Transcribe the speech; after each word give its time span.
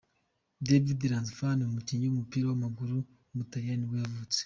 Davide 0.67 1.05
Lanzafame, 1.13 1.61
umukinnyi 1.65 2.05
w’umupira 2.07 2.45
w’amaguru 2.47 2.95
w’umutaliyani 3.27 3.79
nibwo 3.81 3.95
yavutse. 4.03 4.37